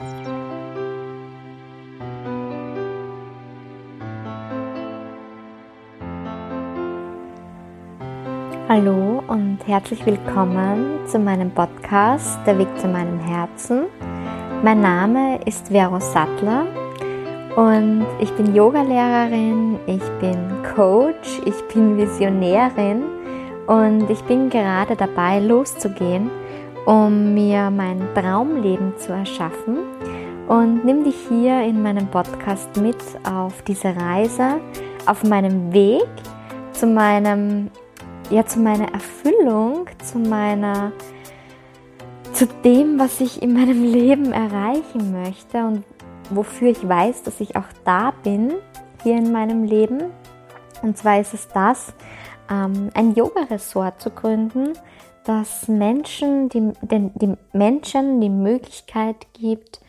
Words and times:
Hallo 0.00 0.42
und 9.28 9.60
herzlich 9.64 10.04
willkommen 10.04 11.06
zu 11.06 11.20
meinem 11.20 11.52
Podcast 11.52 12.40
Der 12.44 12.58
Weg 12.58 12.76
zu 12.80 12.88
meinem 12.88 13.20
Herzen. 13.20 13.84
Mein 14.64 14.80
Name 14.80 15.38
ist 15.44 15.68
Vero 15.68 16.00
Sattler 16.00 16.66
und 17.54 18.04
ich 18.18 18.32
bin 18.32 18.52
Yogalehrerin, 18.52 19.78
ich 19.86 20.02
bin 20.18 20.60
Coach, 20.74 21.40
ich 21.44 21.62
bin 21.72 21.96
Visionärin 21.96 23.04
und 23.68 24.10
ich 24.10 24.24
bin 24.24 24.50
gerade 24.50 24.96
dabei 24.96 25.38
loszugehen, 25.38 26.32
um 26.86 27.34
mir 27.34 27.70
mein 27.70 28.02
Traumleben 28.14 28.96
zu 28.98 29.12
erschaffen 29.12 29.78
und 30.48 30.84
nimm 30.84 31.04
dich 31.04 31.16
hier 31.28 31.62
in 31.62 31.82
meinem 31.82 32.08
Podcast 32.08 32.76
mit 32.76 32.96
auf 33.24 33.62
diese 33.62 33.96
Reise, 33.96 34.60
auf 35.06 35.24
meinem 35.24 35.72
Weg 35.72 36.06
zu 36.72 36.86
meinem 36.86 37.70
ja 38.30 38.44
zu 38.44 38.58
meiner 38.58 38.92
Erfüllung, 38.92 39.86
zu 40.02 40.18
meiner 40.18 40.92
zu 42.32 42.46
dem, 42.64 42.98
was 42.98 43.20
ich 43.20 43.42
in 43.42 43.54
meinem 43.54 43.82
Leben 43.92 44.32
erreichen 44.32 45.12
möchte 45.12 45.64
und 45.64 45.84
wofür 46.30 46.70
ich 46.70 46.86
weiß, 46.86 47.22
dass 47.22 47.40
ich 47.40 47.56
auch 47.56 47.68
da 47.84 48.12
bin 48.22 48.52
hier 49.02 49.16
in 49.16 49.32
meinem 49.32 49.64
Leben. 49.64 50.02
Und 50.82 50.98
zwar 50.98 51.20
ist 51.20 51.34
es 51.34 51.48
das, 51.48 51.94
ähm, 52.50 52.90
ein 52.94 53.14
Yoga-Resort 53.14 54.00
zu 54.00 54.10
gründen, 54.10 54.72
das 55.24 55.68
Menschen, 55.68 56.48
die, 56.48 56.72
den, 56.82 57.12
die 57.14 57.34
Menschen 57.52 58.20
die 58.20 58.30
Möglichkeit 58.30 59.26
gibt, 59.32 59.80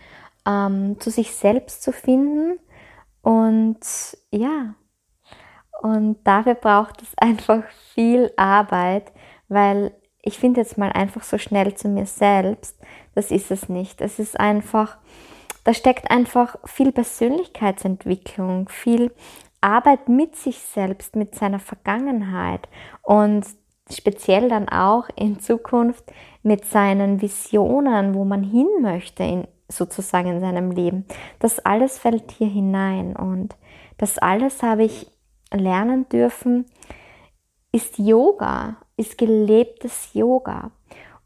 ähm, 0.45 0.99
zu 0.99 1.09
sich 1.09 1.35
selbst 1.35 1.83
zu 1.83 1.91
finden 1.91 2.59
und 3.21 3.79
ja, 4.31 4.75
und 5.81 6.17
dafür 6.23 6.55
braucht 6.55 7.01
es 7.01 7.09
einfach 7.17 7.63
viel 7.93 8.31
Arbeit, 8.37 9.11
weil 9.47 9.93
ich 10.21 10.39
finde 10.39 10.61
jetzt 10.61 10.77
mal 10.77 10.91
einfach 10.91 11.23
so 11.23 11.37
schnell 11.37 11.75
zu 11.75 11.87
mir 11.87 12.05
selbst, 12.05 12.79
das 13.13 13.31
ist 13.31 13.51
es 13.51 13.69
nicht. 13.69 14.01
Es 14.01 14.17
ist 14.17 14.39
einfach, 14.39 14.97
da 15.63 15.73
steckt 15.73 16.09
einfach 16.09 16.57
viel 16.65 16.91
Persönlichkeitsentwicklung, 16.91 18.67
viel 18.69 19.11
Arbeit 19.61 20.09
mit 20.09 20.35
sich 20.35 20.59
selbst, 20.59 21.15
mit 21.15 21.35
seiner 21.35 21.59
Vergangenheit 21.59 22.67
und 23.03 23.45
speziell 23.91 24.49
dann 24.49 24.69
auch 24.69 25.07
in 25.15 25.39
Zukunft 25.39 26.03
mit 26.43 26.65
seinen 26.65 27.21
Visionen, 27.21 28.13
wo 28.13 28.25
man 28.25 28.43
hin 28.43 28.67
möchte 28.81 29.23
in, 29.23 29.47
sozusagen 29.67 30.29
in 30.29 30.39
seinem 30.39 30.71
Leben. 30.71 31.05
Das 31.39 31.59
alles 31.59 31.97
fällt 31.99 32.31
hier 32.31 32.47
hinein 32.47 33.15
und 33.15 33.55
das 33.97 34.17
alles 34.17 34.63
habe 34.63 34.83
ich 34.83 35.07
lernen 35.51 36.07
dürfen, 36.09 36.65
ist 37.71 37.97
Yoga, 37.97 38.77
ist 38.97 39.17
gelebtes 39.17 40.13
Yoga. 40.13 40.71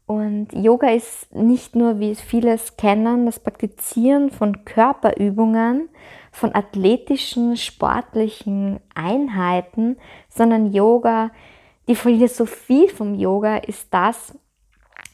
Und 0.06 0.52
Yoga 0.52 0.90
ist 0.90 1.32
nicht 1.32 1.76
nur, 1.76 2.00
wie 2.00 2.16
viele 2.16 2.52
es 2.52 2.76
kennen, 2.76 3.26
das 3.26 3.38
Praktizieren 3.38 4.30
von 4.30 4.64
Körperübungen, 4.64 5.88
von 6.32 6.52
athletischen, 6.52 7.56
sportlichen 7.56 8.80
Einheiten, 8.92 9.98
sondern 10.28 10.72
Yoga, 10.72 11.30
die 11.90 11.96
Philosophie 11.96 12.88
vom 12.88 13.16
Yoga 13.16 13.56
ist 13.56 13.92
das, 13.92 14.38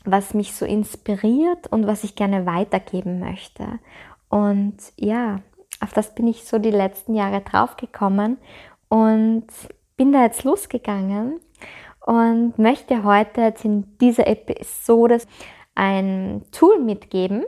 was 0.05 0.35
mich 0.35 0.55
so 0.55 0.67
inspiriert 0.67 1.67
und 1.69 1.87
was 1.87 2.05
ich 2.05 2.17
gerne 2.17 2.45
weitergeben 2.45 3.19
möchte. 3.19 3.81
Und 4.29 4.77
ja, 4.97 5.41
auf 5.81 5.95
das 5.95 6.15
bin 6.15 6.27
ich 6.27 6.45
so 6.45 6.59
die 6.59 6.71
letzten 6.71 7.15
Jahre 7.15 7.41
draufgekommen 7.41 8.37
und 8.91 9.47
bin 9.97 10.13
da 10.13 10.25
jetzt 10.25 10.45
losgegangen 10.45 11.41
und 12.05 12.59
möchte 12.59 13.05
heute 13.05 13.41
jetzt 13.41 13.65
in 13.65 13.97
dieser 13.97 14.27
Episode 14.27 15.23
ein 15.75 16.45
Tool 16.53 16.79
mitgeben. 16.79 17.47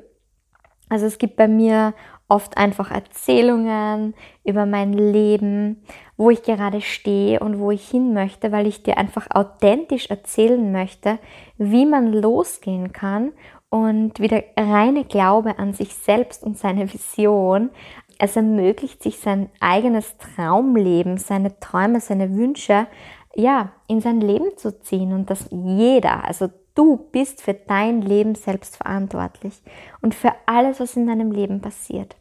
Also 0.88 1.04
es 1.04 1.18
gibt 1.18 1.36
bei 1.36 1.48
mir 1.48 1.92
oft 2.28 2.58
einfach 2.58 2.90
Erzählungen 2.90 4.14
über 4.44 4.66
mein 4.66 4.92
Leben, 4.92 5.82
wo 6.16 6.30
ich 6.30 6.42
gerade 6.42 6.80
stehe 6.80 7.40
und 7.40 7.58
wo 7.58 7.70
ich 7.70 7.88
hin 7.88 8.12
möchte, 8.12 8.52
weil 8.52 8.66
ich 8.66 8.82
dir 8.82 8.98
einfach 8.98 9.26
authentisch 9.30 10.10
erzählen 10.10 10.70
möchte, 10.70 11.18
wie 11.56 11.86
man 11.86 12.12
losgehen 12.12 12.92
kann 12.92 13.32
und 13.70 14.20
wie 14.20 14.28
der 14.28 14.44
reine 14.56 15.04
Glaube 15.04 15.58
an 15.58 15.72
sich 15.72 15.94
selbst 15.94 16.42
und 16.44 16.58
seine 16.58 16.92
Vision. 16.92 17.70
Es 18.18 18.36
ermöglicht 18.36 19.02
sich 19.02 19.18
sein 19.20 19.48
eigenes 19.60 20.16
Traumleben, 20.18 21.18
seine 21.18 21.58
Träume, 21.60 22.00
seine 22.00 22.34
Wünsche, 22.34 22.86
ja, 23.34 23.70
in 23.86 24.00
sein 24.00 24.20
Leben 24.20 24.56
zu 24.56 24.80
ziehen 24.80 25.12
und 25.12 25.30
dass 25.30 25.48
jeder, 25.50 26.24
also 26.24 26.48
du 26.78 26.96
bist 27.10 27.42
für 27.42 27.54
dein 27.54 28.02
Leben 28.02 28.36
selbst 28.36 28.76
verantwortlich 28.76 29.60
und 30.00 30.14
für 30.14 30.32
alles, 30.46 30.78
was 30.78 30.94
in 30.94 31.08
deinem 31.08 31.32
Leben 31.32 31.60
passiert. 31.60 32.14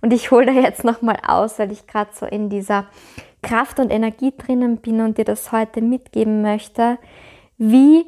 Und 0.00 0.12
ich 0.12 0.30
hole 0.30 0.46
da 0.46 0.52
jetzt 0.52 0.84
nochmal 0.84 1.18
aus, 1.26 1.58
weil 1.58 1.72
ich 1.72 1.88
gerade 1.88 2.10
so 2.14 2.24
in 2.24 2.48
dieser 2.48 2.86
Kraft 3.42 3.80
und 3.80 3.90
Energie 3.90 4.32
drinnen 4.36 4.76
bin 4.76 5.00
und 5.00 5.18
dir 5.18 5.24
das 5.24 5.50
heute 5.50 5.80
mitgeben 5.80 6.42
möchte, 6.42 6.98
wie 7.58 8.06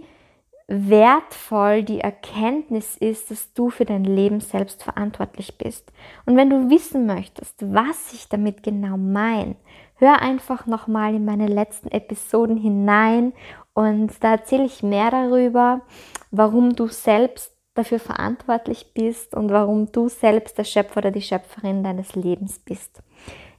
wertvoll 0.69 1.83
die 1.83 2.01
Erkenntnis 2.01 2.97
ist, 2.97 3.31
dass 3.31 3.53
du 3.53 3.71
für 3.71 3.85
dein 3.85 4.05
Leben 4.05 4.41
selbst 4.41 4.85
verantwortlich 4.85 5.59
bist. 5.59 5.93
Und 6.25 6.37
wenn 6.37 6.51
du 6.51 6.71
wissen 6.71 7.07
möchtest, 7.07 7.55
was 7.73 8.13
ich 8.13 8.29
damit 8.29 8.63
genau 8.63 8.97
meine, 8.97 9.57
hör 9.97 10.21
einfach 10.21 10.67
nochmal 10.67 11.15
in 11.15 11.25
meine 11.25 11.47
letzten 11.47 11.89
Episoden 11.89 12.57
hinein 12.57 13.33
und 13.75 14.13
da 14.23 14.33
erzähle 14.33 14.65
ich 14.65 14.83
mehr 14.83 15.11
darüber, 15.11 15.83
warum 16.31 16.75
du 16.75 16.89
selbst 16.89 17.57
dafür 17.75 17.99
verantwortlich 17.99 18.93
bist 18.95 19.35
und 19.35 19.51
warum 19.51 19.93
du 19.93 20.09
selbst 20.09 20.59
der 20.59 20.65
Schöpfer 20.65 20.99
oder 20.99 21.11
die 21.11 21.23
Schöpferin 21.23 21.85
deines 21.85 22.15
Lebens 22.15 22.59
bist. 22.59 23.03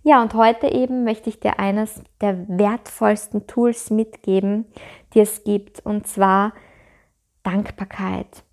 Ja, 0.04 0.22
und 0.22 0.34
heute 0.34 0.72
eben 0.72 1.04
möchte 1.04 1.30
ich 1.30 1.40
dir 1.40 1.60
eines 1.60 2.02
der 2.22 2.48
wertvollsten 2.48 3.46
Tools 3.46 3.90
mitgeben, 3.90 4.66
die 5.14 5.20
es 5.20 5.44
gibt, 5.44 5.86
und 5.86 6.08
zwar 6.08 6.54
Dankbarkeit. 7.44 8.44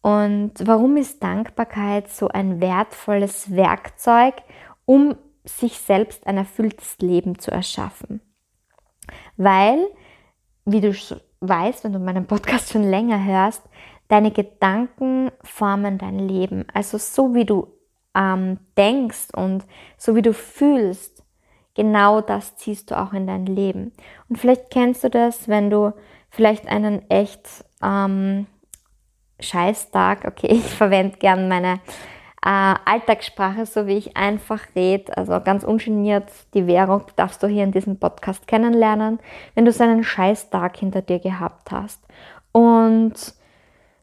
Und 0.00 0.54
warum 0.64 0.96
ist 0.96 1.22
Dankbarkeit 1.22 2.08
so 2.08 2.28
ein 2.28 2.60
wertvolles 2.60 3.54
Werkzeug, 3.54 4.34
um 4.86 5.16
sich 5.46 5.78
selbst 5.78 6.26
ein 6.26 6.36
erfülltes 6.36 6.98
Leben 6.98 7.38
zu 7.38 7.50
erschaffen? 7.50 8.20
Weil, 9.36 9.86
wie 10.64 10.80
du 10.80 10.92
weißt, 11.40 11.84
wenn 11.84 11.92
du 11.92 11.98
meinen 11.98 12.26
Podcast 12.26 12.72
schon 12.72 12.84
länger 12.84 13.24
hörst, 13.24 13.62
deine 14.08 14.30
Gedanken 14.30 15.30
formen 15.42 15.98
dein 15.98 16.18
Leben. 16.18 16.64
Also 16.72 16.98
so 16.98 17.34
wie 17.34 17.44
du 17.44 17.68
ähm, 18.14 18.58
denkst 18.76 19.28
und 19.34 19.64
so 19.96 20.14
wie 20.14 20.22
du 20.22 20.32
fühlst, 20.32 21.22
genau 21.74 22.20
das 22.20 22.56
ziehst 22.56 22.90
du 22.90 22.98
auch 22.98 23.12
in 23.12 23.26
dein 23.26 23.46
Leben. 23.46 23.92
Und 24.28 24.36
vielleicht 24.38 24.70
kennst 24.70 25.04
du 25.04 25.10
das, 25.10 25.48
wenn 25.48 25.70
du 25.70 25.92
vielleicht 26.30 26.66
einen 26.68 27.08
echt 27.10 27.64
ähm, 27.82 28.46
Scheißtag, 29.40 30.24
okay, 30.26 30.46
ich 30.50 30.64
verwende 30.64 31.18
gern 31.18 31.48
meine 31.48 31.80
äh, 32.46 32.74
Alltagssprache, 32.84 33.66
so 33.66 33.88
wie 33.88 33.96
ich 33.96 34.16
einfach 34.16 34.60
rede, 34.76 35.16
also 35.16 35.40
ganz 35.40 35.64
ungeniert 35.64 36.30
die 36.54 36.68
Währung 36.68 37.02
darfst 37.16 37.42
du 37.42 37.48
hier 37.48 37.64
in 37.64 37.72
diesem 37.72 37.98
Podcast 37.98 38.46
kennenlernen, 38.46 39.18
wenn 39.56 39.64
du 39.64 39.72
so 39.72 39.82
einen 39.82 40.04
Scheißtag 40.04 40.76
hinter 40.76 41.02
dir 41.02 41.18
gehabt 41.18 41.72
hast. 41.72 42.00
Und 42.52 43.14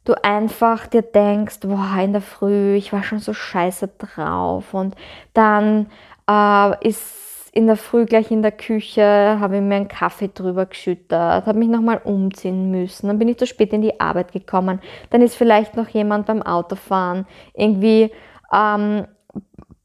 du 0.03 0.13
einfach 0.21 0.87
dir 0.87 1.03
denkst, 1.03 1.61
boah, 1.61 1.95
in 2.03 2.11
der 2.11 2.21
Früh, 2.21 2.75
ich 2.75 2.91
war 2.91 3.03
schon 3.03 3.19
so 3.19 3.33
scheiße 3.33 3.87
drauf. 3.97 4.73
Und 4.73 4.95
dann 5.33 5.87
äh, 6.29 6.87
ist 6.87 7.49
in 7.53 7.67
der 7.67 7.77
Früh 7.77 8.05
gleich 8.05 8.29
in 8.29 8.41
der 8.41 8.51
Küche, 8.51 9.37
habe 9.39 9.55
ich 9.55 9.61
mir 9.61 9.75
einen 9.75 9.87
Kaffee 9.87 10.29
drüber 10.33 10.65
geschüttet, 10.65 11.11
habe 11.13 11.53
mich 11.53 11.69
nochmal 11.69 12.01
umziehen 12.03 12.71
müssen, 12.71 13.07
dann 13.07 13.19
bin 13.19 13.29
ich 13.29 13.37
zu 13.37 13.45
spät 13.47 13.71
in 13.71 13.83
die 13.83 14.01
Arbeit 14.01 14.31
gekommen, 14.31 14.81
dann 15.11 15.21
ist 15.21 15.35
vielleicht 15.35 15.77
noch 15.77 15.87
jemand 15.89 16.25
beim 16.25 16.41
Autofahren 16.41 17.27
irgendwie 17.53 18.11
ähm, 18.53 19.07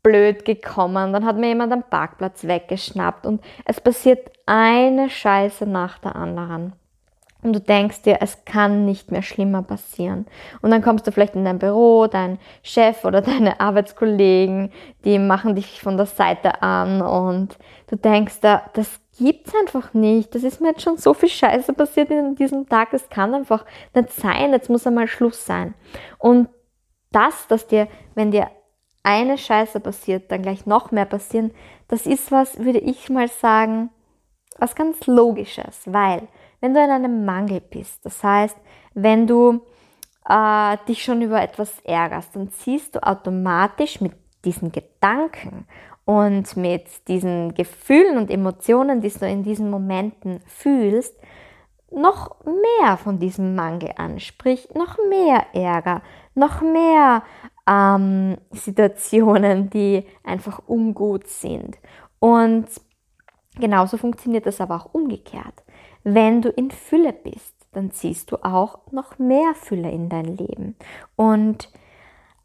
blöd 0.03 0.45
gekommen, 0.45 1.13
dann 1.13 1.25
hat 1.25 1.37
mir 1.37 1.49
jemand 1.49 1.73
am 1.73 1.83
Parkplatz 1.83 2.45
weggeschnappt 2.45 3.27
und 3.27 3.43
es 3.65 3.81
passiert 3.81 4.31
eine 4.47 5.11
Scheiße 5.11 5.67
nach 5.67 5.99
der 5.99 6.17
anderen. 6.17 6.73
Und 7.41 7.53
du 7.53 7.61
denkst 7.61 8.03
dir, 8.03 8.19
es 8.21 8.45
kann 8.45 8.85
nicht 8.85 9.13
mehr 9.13 9.23
schlimmer 9.23 9.63
passieren. 9.63 10.27
Und 10.61 10.73
dann 10.73 10.83
kommst 10.83 11.07
du 11.07 11.13
vielleicht 11.13 11.37
in 11.37 11.45
dein 11.45 11.61
Büro, 11.61 12.09
dein 12.09 12.39
Chef 12.63 13.05
oder 13.05 13.21
deine 13.23 13.61
Arbeitskollegen, 13.61 14.73
die 15.05 15.19
machen 15.21 15.55
dich 15.55 15.81
von 15.81 15.97
der 15.97 16.07
Seite 16.07 16.63
an 16.63 17.01
und 17.01 17.57
du 17.89 17.97
denkst 17.97 18.41
da, 18.41 18.63
das 18.75 19.01
gibt's 19.19 19.53
einfach 19.55 19.95
nicht. 19.95 20.35
Das 20.35 20.43
ist 20.43 20.61
mir 20.61 20.71
jetzt 20.71 20.83
schon 20.83 20.97
so 20.97 21.15
viel 21.15 21.29
Scheiße 21.29 21.73
passiert 21.75 22.11
in 22.11 22.35
diesem 22.35 22.69
Tag. 22.69 22.91
Das 22.91 23.09
kann 23.09 23.35
einfach 23.35 23.65
nicht 23.95 24.11
sein. 24.13 24.53
Jetzt 24.53 24.69
muss 24.69 24.87
einmal 24.87 25.07
Schluss 25.07 25.45
sein. 25.45 25.75
Und 26.19 26.49
das, 27.13 27.47
dass 27.47 27.67
dir, 27.67 27.89
wenn 28.15 28.31
dir 28.31 28.49
eine 29.03 29.39
Scheiße 29.39 29.81
passiert, 29.81 30.31
dann 30.31 30.43
gleich 30.43 30.67
noch 30.67 30.91
mehr 30.91 31.07
passieren. 31.07 31.53
Das 31.89 32.07
ist 32.07 32.31
was, 32.31 32.59
würde 32.59 32.79
ich 32.79 33.09
mal 33.09 33.29
sagen, 33.29 33.91
was 34.59 34.75
ganz 34.75 35.07
Logisches, 35.07 35.83
weil 35.87 36.29
wenn 36.61 36.75
du 36.75 36.83
in 36.83 36.91
einem 36.91 37.25
Mangel 37.25 37.61
bist, 37.61 38.05
das 38.05 38.23
heißt, 38.23 38.57
wenn 38.95 39.27
du 39.27 39.61
äh, 40.29 40.77
dich 40.89 41.03
schon 41.03 41.23
über 41.23 41.41
etwas 41.41 41.79
ärgerst, 41.85 42.35
dann 42.35 42.51
ziehst 42.51 42.97
du 42.97 43.03
automatisch 43.07 44.01
mit 44.01 44.13
diesen 44.45 44.73
Gedanken 44.73 45.67
und 46.05 46.57
mit 46.57 47.07
diesen 47.09 47.55
Gefühlen 47.55 48.17
und 48.17 48.31
Emotionen, 48.31 49.01
die 49.01 49.11
du 49.11 49.29
in 49.29 49.43
diesen 49.43 49.71
Momenten 49.71 50.41
fühlst, 50.47 51.15
noch 51.91 52.37
mehr 52.45 52.97
von 52.97 53.19
diesem 53.19 53.55
Mangel 53.55 53.93
an, 53.97 54.21
sprich 54.21 54.69
noch 54.75 54.97
mehr 55.09 55.47
Ärger, 55.55 56.03
noch 56.35 56.61
mehr 56.61 57.23
ähm, 57.69 58.39
Situationen, 58.51 59.71
die 59.71 60.05
einfach 60.25 60.63
ungut 60.67 61.27
sind. 61.29 61.77
Und 62.19 62.67
genauso 63.57 63.97
funktioniert 63.97 64.47
das 64.47 64.61
aber 64.61 64.77
auch 64.77 64.95
umgekehrt. 64.95 65.63
Wenn 66.03 66.41
du 66.41 66.49
in 66.49 66.71
Fülle 66.71 67.13
bist, 67.13 67.55
dann 67.73 67.91
ziehst 67.91 68.33
du 68.33 68.37
auch 68.43 68.91
noch 68.91 69.19
mehr 69.19 69.55
Fülle 69.55 69.91
in 69.91 70.09
dein 70.09 70.37
Leben. 70.37 70.77
Und 71.17 71.69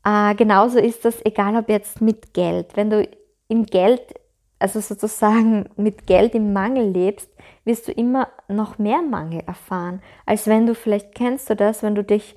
äh, 0.04 0.36
genauso 0.36 0.80
ist 0.80 1.06
das, 1.06 1.24
egal 1.26 1.56
ob 1.56 1.70
jetzt 1.70 2.02
mit 2.02 2.34
Geld. 2.34 2.76
Wenn 2.76 2.90
du 2.90 3.08
im 3.48 3.66
Geld, 3.66 4.02
also 4.60 4.82
sozusagen 4.82 5.70
mit 5.78 6.06
Geld 6.08 6.36
im 6.36 6.52
Mangel 6.52 6.90
lebst, 6.90 7.30
wirst 7.64 7.88
du 7.88 7.94
immer 7.94 8.28
noch 8.50 8.78
mehr 8.78 9.02
Mangel 9.02 9.42
erfahren, 9.48 10.02
als 10.26 10.48
wenn 10.48 10.66
du 10.66 10.76
vielleicht 10.76 11.16
kennst 11.16 11.50
du 11.50 11.56
das, 11.56 11.82
wenn 11.82 11.96
du 11.96 12.04
dich 12.04 12.36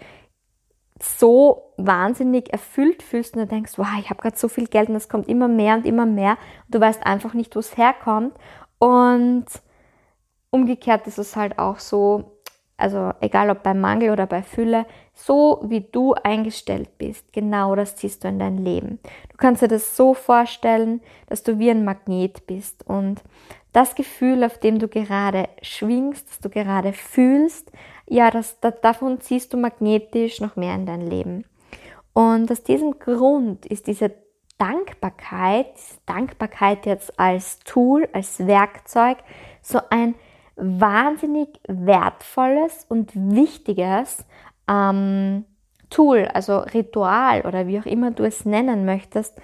so 1.03 1.73
wahnsinnig 1.77 2.53
erfüllt 2.53 3.03
fühlst 3.03 3.35
und 3.35 3.43
du 3.43 3.47
denkst, 3.47 3.73
wow, 3.77 3.87
ich 4.01 4.11
habe 4.11 4.21
gerade 4.21 4.37
so 4.37 4.49
viel 4.49 4.67
Geld 4.67 4.89
und 4.89 4.97
es 4.97 5.09
kommt 5.09 5.29
immer 5.29 5.49
mehr 5.49 5.77
und 5.77 5.87
immer 5.87 6.07
mehr 6.07 6.39
und 6.67 6.75
du 6.75 6.81
weißt 6.81 7.05
einfach 7.07 7.35
nicht, 7.35 7.55
wo 7.55 7.61
es 7.61 7.77
herkommt 7.77 8.35
und 8.79 9.45
umgekehrt 10.51 11.07
ist 11.07 11.19
es 11.19 11.37
halt 11.37 11.59
auch 11.59 11.79
so, 11.79 12.39
also 12.79 13.13
egal 13.21 13.51
ob 13.51 13.63
bei 13.63 13.75
Mangel 13.75 14.11
oder 14.11 14.27
bei 14.27 14.43
Fülle, 14.43 14.87
so 15.13 15.63
wie 15.65 15.81
du 15.81 16.15
eingestellt 16.15 16.97
bist, 16.99 17.33
genau 17.33 17.75
das 17.75 17.97
ziehst 17.97 18.25
du 18.25 18.29
in 18.29 18.39
dein 18.39 18.59
Leben. 18.59 18.99
Du 19.31 19.37
kannst 19.37 19.63
dir 19.63 19.69
das 19.69 19.97
so 19.97 20.15
vorstellen, 20.15 21.03
dass 21.27 21.43
du 21.43 21.59
wie 21.59 21.71
ein 21.71 21.85
Magnet 21.85 22.47
bist 22.47 22.87
und 22.87 23.23
das 23.73 23.95
Gefühl, 23.95 24.43
auf 24.45 24.59
dem 24.59 24.79
du 24.79 24.89
gerade 24.89 25.51
schwingst, 25.61 26.31
das 26.31 26.41
du 26.41 26.49
gerade 26.49 26.95
fühlst, 26.95 27.71
ja, 28.09 28.31
das, 28.31 28.61
das, 28.61 28.81
davon 28.81 29.21
ziehst 29.21 29.53
du 29.53 29.57
magnetisch 29.57 30.41
noch 30.41 30.57
mehr 30.57 30.75
in 30.75 30.87
dein 30.87 31.01
Leben. 31.01 31.45
Und 32.13 32.51
aus 32.51 32.63
diesem 32.63 32.99
Grund 32.99 33.67
ist 33.67 33.87
diese 33.87 34.13
Dankbarkeit, 34.59 35.75
Dankbarkeit 36.07 36.87
jetzt 36.87 37.19
als 37.21 37.59
Tool, 37.61 38.09
als 38.13 38.47
Werkzeug, 38.47 39.19
so 39.61 39.81
ein 39.91 40.15
wahnsinnig 40.57 41.49
wertvolles 41.69 42.87
und 42.89 43.13
wichtiges 43.15 44.25
ähm, 44.69 45.45
Tool, 45.91 46.27
also 46.33 46.59
Ritual 46.59 47.43
oder 47.43 47.67
wie 47.67 47.79
auch 47.79 47.87
immer 47.87 48.11
du 48.11 48.25
es 48.25 48.45
nennen 48.45 48.85
möchtest. 48.87 49.39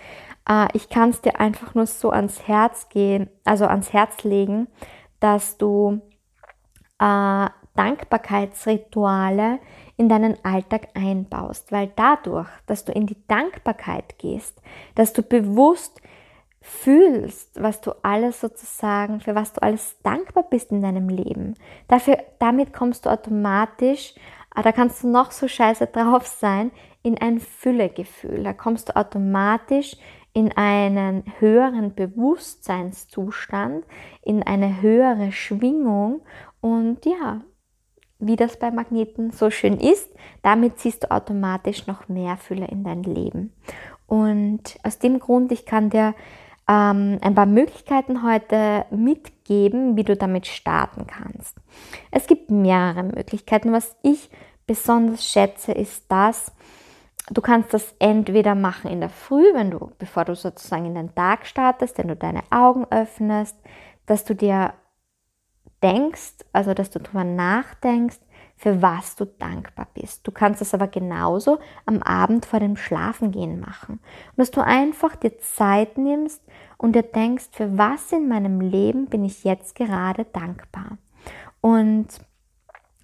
Äh, 0.48 0.68
ich 0.72 0.88
kann 0.88 1.10
es 1.10 1.20
dir 1.20 1.38
einfach 1.38 1.74
nur 1.74 1.86
so 1.86 2.10
ans 2.10 2.48
Herz 2.48 2.88
gehen, 2.88 3.28
also 3.44 3.66
ans 3.66 3.92
Herz 3.92 4.24
legen, 4.24 4.68
dass 5.20 5.58
du 5.58 6.00
äh, 6.98 7.46
Dankbarkeitsrituale 7.74 9.58
in 9.96 10.08
deinen 10.08 10.36
Alltag 10.44 10.88
einbaust, 10.94 11.72
weil 11.72 11.90
dadurch, 11.96 12.48
dass 12.66 12.84
du 12.84 12.92
in 12.92 13.06
die 13.06 13.16
Dankbarkeit 13.28 14.18
gehst, 14.18 14.60
dass 14.94 15.12
du 15.12 15.22
bewusst 15.22 16.00
fühlst, 16.60 17.60
was 17.60 17.80
du 17.80 17.92
alles 18.02 18.40
sozusagen, 18.40 19.20
für 19.20 19.34
was 19.34 19.52
du 19.52 19.62
alles 19.62 19.96
dankbar 20.02 20.44
bist 20.48 20.70
in 20.70 20.82
deinem 20.82 21.08
Leben. 21.08 21.54
Dafür, 21.88 22.18
damit 22.38 22.72
kommst 22.72 23.04
du 23.04 23.10
automatisch, 23.10 24.14
ah, 24.54 24.62
da 24.62 24.70
kannst 24.72 25.02
du 25.02 25.08
noch 25.08 25.32
so 25.32 25.48
scheiße 25.48 25.86
drauf 25.92 26.26
sein, 26.26 26.70
in 27.02 27.18
ein 27.18 27.40
Füllegefühl. 27.40 28.44
Da 28.44 28.52
kommst 28.52 28.88
du 28.88 28.96
automatisch 28.96 29.96
in 30.32 30.56
einen 30.56 31.24
höheren 31.40 31.94
Bewusstseinszustand, 31.94 33.84
in 34.22 34.42
eine 34.42 34.80
höhere 34.80 35.32
Schwingung 35.32 36.22
und 36.60 37.04
ja, 37.04 37.42
wie 38.22 38.36
das 38.36 38.56
bei 38.56 38.70
Magneten 38.70 39.32
so 39.32 39.50
schön 39.50 39.78
ist, 39.78 40.08
damit 40.42 40.78
ziehst 40.78 41.04
du 41.04 41.10
automatisch 41.10 41.86
noch 41.86 42.08
mehr 42.08 42.36
Fülle 42.36 42.66
in 42.66 42.84
dein 42.84 43.02
Leben. 43.02 43.52
Und 44.06 44.78
aus 44.82 44.98
dem 44.98 45.18
Grund, 45.18 45.52
ich 45.52 45.66
kann 45.66 45.90
dir 45.90 46.14
ähm, 46.68 47.18
ein 47.20 47.34
paar 47.34 47.46
Möglichkeiten 47.46 48.22
heute 48.22 48.86
mitgeben, 48.90 49.96
wie 49.96 50.04
du 50.04 50.16
damit 50.16 50.46
starten 50.46 51.06
kannst. 51.06 51.56
Es 52.10 52.26
gibt 52.26 52.50
mehrere 52.50 53.02
Möglichkeiten. 53.02 53.72
Was 53.72 53.96
ich 54.02 54.30
besonders 54.66 55.26
schätze, 55.26 55.72
ist 55.72 56.04
das, 56.08 56.52
du 57.30 57.40
kannst 57.40 57.74
das 57.74 57.94
entweder 57.98 58.54
machen 58.54 58.90
in 58.90 59.00
der 59.00 59.10
Früh, 59.10 59.44
wenn 59.54 59.70
du, 59.70 59.90
bevor 59.98 60.24
du 60.24 60.36
sozusagen 60.36 60.86
in 60.86 60.94
den 60.94 61.14
Tag 61.14 61.46
startest, 61.46 61.98
wenn 61.98 62.08
du 62.08 62.16
deine 62.16 62.42
Augen 62.50 62.86
öffnest, 62.90 63.56
dass 64.06 64.24
du 64.24 64.34
dir 64.34 64.74
denkst, 65.82 66.44
also 66.52 66.74
dass 66.74 66.90
du 66.90 67.00
darüber 67.00 67.24
nachdenkst, 67.24 68.18
für 68.56 68.80
was 68.80 69.16
du 69.16 69.24
dankbar 69.24 69.88
bist. 69.92 70.26
Du 70.26 70.30
kannst 70.30 70.62
es 70.62 70.72
aber 70.72 70.86
genauso 70.86 71.58
am 71.84 72.00
Abend 72.02 72.46
vor 72.46 72.60
dem 72.60 72.76
Schlafengehen 72.76 73.58
machen. 73.58 73.94
Und 73.94 74.38
dass 74.38 74.52
du 74.52 74.60
einfach 74.60 75.16
dir 75.16 75.38
Zeit 75.40 75.98
nimmst 75.98 76.40
und 76.78 76.94
dir 76.94 77.02
denkst, 77.02 77.46
für 77.50 77.76
was 77.76 78.12
in 78.12 78.28
meinem 78.28 78.60
Leben 78.60 79.06
bin 79.06 79.24
ich 79.24 79.42
jetzt 79.42 79.74
gerade 79.74 80.24
dankbar. 80.26 80.98
Und 81.60 82.06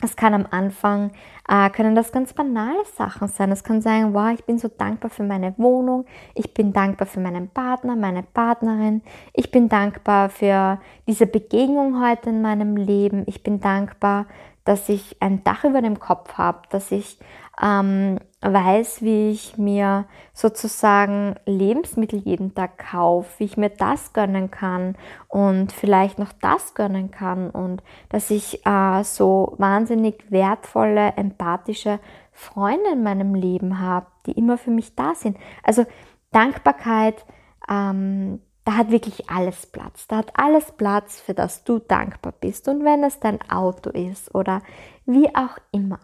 es 0.00 0.16
kann 0.16 0.34
am 0.34 0.46
Anfang, 0.50 1.10
äh, 1.48 1.70
können 1.70 1.94
das 1.94 2.12
ganz 2.12 2.32
banale 2.32 2.84
Sachen 2.96 3.28
sein. 3.28 3.50
Es 3.50 3.64
kann 3.64 3.80
sein, 3.82 4.14
wow, 4.14 4.30
ich 4.32 4.44
bin 4.44 4.58
so 4.58 4.68
dankbar 4.68 5.10
für 5.10 5.24
meine 5.24 5.54
Wohnung, 5.58 6.04
ich 6.34 6.54
bin 6.54 6.72
dankbar 6.72 7.06
für 7.06 7.20
meinen 7.20 7.48
Partner, 7.48 7.96
meine 7.96 8.22
Partnerin, 8.22 9.02
ich 9.32 9.50
bin 9.50 9.68
dankbar 9.68 10.28
für 10.28 10.80
diese 11.06 11.26
Begegnung 11.26 12.00
heute 12.00 12.30
in 12.30 12.42
meinem 12.42 12.76
Leben, 12.76 13.24
ich 13.26 13.42
bin 13.42 13.60
dankbar 13.60 14.26
dass 14.68 14.90
ich 14.90 15.16
ein 15.20 15.42
Dach 15.44 15.64
über 15.64 15.80
dem 15.80 15.98
Kopf 15.98 16.34
habe, 16.34 16.60
dass 16.68 16.92
ich 16.92 17.18
ähm, 17.60 18.18
weiß, 18.40 19.02
wie 19.02 19.30
ich 19.30 19.58
mir 19.58 20.06
sozusagen 20.32 21.34
Lebensmittel 21.44 22.20
jeden 22.20 22.54
Tag 22.54 22.78
kaufe, 22.78 23.28
wie 23.38 23.44
ich 23.44 23.56
mir 23.56 23.70
das 23.70 24.12
gönnen 24.12 24.50
kann 24.50 24.96
und 25.26 25.72
vielleicht 25.72 26.18
noch 26.18 26.32
das 26.40 26.74
gönnen 26.74 27.10
kann 27.10 27.50
und 27.50 27.82
dass 28.10 28.30
ich 28.30 28.64
äh, 28.64 29.02
so 29.02 29.54
wahnsinnig 29.58 30.24
wertvolle, 30.30 31.14
empathische 31.16 31.98
Freunde 32.32 32.92
in 32.92 33.02
meinem 33.02 33.34
Leben 33.34 33.80
habe, 33.80 34.06
die 34.26 34.32
immer 34.32 34.56
für 34.56 34.70
mich 34.70 34.94
da 34.94 35.14
sind. 35.16 35.36
Also 35.64 35.84
Dankbarkeit, 36.30 37.24
ähm, 37.68 38.40
da 38.64 38.76
hat 38.76 38.90
wirklich 38.90 39.30
alles 39.30 39.66
Platz. 39.66 40.06
Da 40.06 40.18
hat 40.18 40.38
alles 40.38 40.72
Platz, 40.72 41.20
für 41.20 41.34
das 41.34 41.64
du 41.64 41.78
dankbar 41.78 42.34
bist. 42.38 42.68
Und 42.68 42.84
wenn 42.84 43.02
es 43.02 43.18
dein 43.18 43.40
Auto 43.50 43.90
ist 43.90 44.34
oder 44.34 44.60
wie 45.06 45.34
auch 45.34 45.56
immer. 45.72 45.98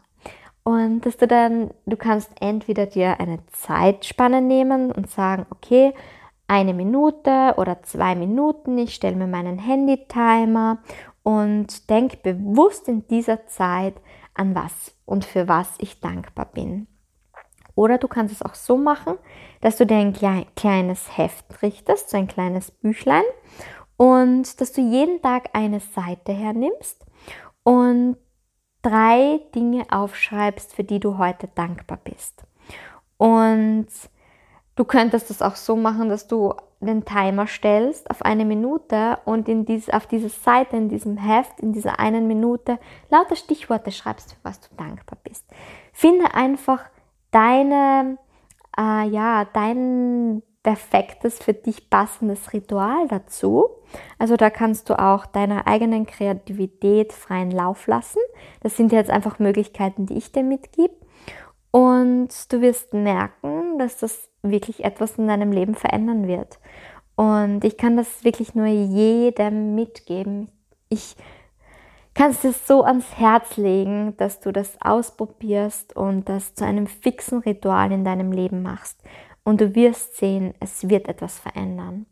Und 0.64 1.02
dass 1.02 1.18
du 1.18 1.26
dann, 1.26 1.70
du 1.84 1.96
kannst 1.96 2.30
entweder 2.40 2.86
dir 2.86 3.20
eine 3.20 3.38
Zeitspanne 3.52 4.40
nehmen 4.40 4.90
und 4.90 5.10
sagen, 5.10 5.46
okay, 5.50 5.92
eine 6.48 6.74
Minute 6.74 7.54
oder 7.58 7.82
zwei 7.82 8.14
Minuten, 8.14 8.78
ich 8.78 8.94
stelle 8.94 9.16
mir 9.16 9.26
meinen 9.26 9.58
Handy-Timer 9.58 10.78
und 11.22 11.88
denk 11.90 12.22
bewusst 12.22 12.88
in 12.88 13.06
dieser 13.08 13.46
Zeit 13.46 13.94
an 14.34 14.54
was 14.54 14.94
und 15.04 15.24
für 15.24 15.48
was 15.48 15.74
ich 15.78 16.00
dankbar 16.00 16.46
bin. 16.46 16.86
Oder 17.74 17.98
du 17.98 18.08
kannst 18.08 18.32
es 18.32 18.42
auch 18.42 18.54
so 18.54 18.76
machen, 18.76 19.18
dass 19.60 19.76
du 19.76 19.86
dir 19.86 19.96
ein 19.96 20.14
kleines 20.54 21.18
Heft 21.18 21.62
richtest, 21.62 22.10
so 22.10 22.16
ein 22.16 22.28
kleines 22.28 22.70
Büchlein 22.70 23.24
und 23.96 24.60
dass 24.60 24.72
du 24.72 24.80
jeden 24.80 25.20
Tag 25.22 25.50
eine 25.52 25.80
Seite 25.80 26.32
hernimmst 26.32 27.04
und 27.64 28.16
drei 28.84 29.40
Dinge 29.54 29.84
aufschreibst, 29.90 30.74
für 30.74 30.84
die 30.84 31.00
du 31.00 31.18
heute 31.18 31.48
dankbar 31.54 31.98
bist. 32.04 32.44
Und 33.16 33.88
du 34.76 34.84
könntest 34.84 35.30
das 35.30 35.42
auch 35.42 35.56
so 35.56 35.74
machen, 35.74 36.08
dass 36.08 36.28
du 36.28 36.54
den 36.80 37.04
Timer 37.04 37.46
stellst 37.46 38.10
auf 38.10 38.22
eine 38.22 38.44
Minute 38.44 39.18
und 39.24 39.48
in 39.48 39.64
dies, 39.64 39.88
auf 39.88 40.06
diese 40.06 40.28
Seite, 40.28 40.76
in 40.76 40.88
diesem 40.90 41.16
Heft, 41.16 41.58
in 41.60 41.72
dieser 41.72 41.98
einen 41.98 42.26
Minute 42.26 42.78
lauter 43.10 43.36
Stichworte 43.36 43.90
schreibst, 43.90 44.34
für 44.34 44.38
was 44.42 44.60
du 44.60 44.68
dankbar 44.76 45.18
bist. 45.24 45.46
Finde 45.92 46.34
einfach 46.34 46.84
deine, 47.30 48.18
äh, 48.76 49.08
ja, 49.08 49.46
dein 49.46 50.42
perfektes, 50.64 51.38
für 51.38 51.54
dich 51.54 51.88
passendes 51.88 52.52
Ritual 52.52 53.06
dazu. 53.06 53.68
Also 54.18 54.36
da 54.36 54.50
kannst 54.50 54.90
du 54.90 54.98
auch 54.98 55.26
deiner 55.26 55.68
eigenen 55.68 56.06
Kreativität 56.06 57.12
freien 57.12 57.52
Lauf 57.52 57.86
lassen. 57.86 58.18
Das 58.60 58.76
sind 58.76 58.90
jetzt 58.90 59.10
einfach 59.10 59.38
Möglichkeiten, 59.38 60.06
die 60.06 60.16
ich 60.16 60.32
dir 60.32 60.42
mitgebe. 60.42 60.94
Und 61.70 62.30
du 62.52 62.60
wirst 62.60 62.94
merken, 62.94 63.78
dass 63.78 63.98
das 63.98 64.28
wirklich 64.42 64.84
etwas 64.84 65.18
in 65.18 65.28
deinem 65.28 65.52
Leben 65.52 65.74
verändern 65.74 66.26
wird. 66.26 66.58
Und 67.14 67.64
ich 67.64 67.76
kann 67.76 67.96
das 67.96 68.24
wirklich 68.24 68.54
nur 68.54 68.66
jedem 68.66 69.74
mitgeben. 69.74 70.50
Ich 70.88 71.16
kann 72.14 72.30
es 72.30 72.40
dir 72.40 72.52
so 72.52 72.84
ans 72.84 73.18
Herz 73.18 73.56
legen, 73.56 74.16
dass 74.16 74.40
du 74.40 74.52
das 74.52 74.80
ausprobierst 74.80 75.96
und 75.96 76.28
das 76.28 76.54
zu 76.54 76.64
einem 76.64 76.86
fixen 76.86 77.38
Ritual 77.38 77.92
in 77.92 78.04
deinem 78.04 78.32
Leben 78.32 78.62
machst. 78.62 79.00
Und 79.44 79.60
du 79.60 79.74
wirst 79.74 80.16
sehen, 80.16 80.54
es 80.60 80.88
wird 80.88 81.08
etwas 81.08 81.38
verändern. 81.38 82.06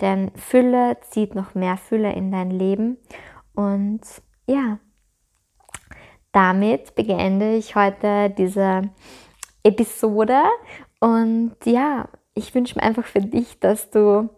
Denn 0.00 0.30
Fülle 0.36 0.96
zieht 1.02 1.34
noch 1.34 1.54
mehr 1.54 1.76
Fülle 1.76 2.12
in 2.12 2.32
dein 2.32 2.50
Leben. 2.50 2.96
Und 3.54 4.00
ja, 4.46 4.78
damit 6.32 6.94
beende 6.94 7.56
ich 7.56 7.76
heute 7.76 8.30
diese 8.30 8.90
Episode. 9.62 10.42
Und 11.00 11.56
ja, 11.64 12.08
ich 12.34 12.54
wünsche 12.54 12.76
mir 12.76 12.84
einfach 12.84 13.04
für 13.04 13.20
dich, 13.20 13.60
dass 13.60 13.90
du 13.90 14.30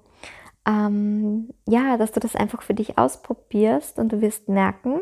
ähm, 0.66 1.50
ja, 1.66 1.97
dass 1.97 2.12
du 2.12 2.21
das 2.21 2.37
einfach 2.37 2.62
für 2.62 2.75
dich 2.75 2.99
ausprobierst 2.99 3.99
und 3.99 4.12
du 4.12 4.21
wirst 4.21 4.49
merken, 4.49 5.00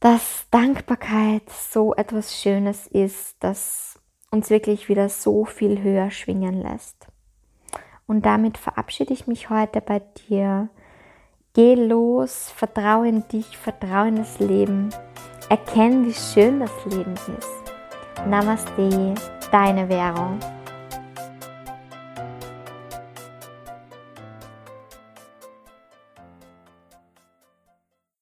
dass 0.00 0.46
Dankbarkeit 0.50 1.48
so 1.50 1.94
etwas 1.94 2.38
Schönes 2.38 2.86
ist, 2.86 3.36
das 3.40 3.98
uns 4.34 4.50
wirklich 4.50 4.88
wieder 4.88 5.08
so 5.08 5.44
viel 5.44 5.82
höher 5.82 6.10
schwingen 6.10 6.60
lässt. 6.60 7.06
Und 8.06 8.26
damit 8.26 8.58
verabschiede 8.58 9.14
ich 9.14 9.26
mich 9.26 9.48
heute 9.48 9.80
bei 9.80 10.02
dir. 10.28 10.68
Geh 11.54 11.74
los, 11.74 12.50
vertraue 12.50 13.08
in 13.08 13.26
dich, 13.28 13.56
vertraue 13.56 14.08
in 14.08 14.16
das 14.16 14.40
Leben. 14.40 14.90
Erkenn, 15.48 16.04
wie 16.04 16.12
schön 16.12 16.60
das 16.60 16.72
Leben 16.84 17.14
ist. 17.14 17.62
Namaste, 18.26 19.14
deine 19.50 19.88
Währung. 19.88 20.38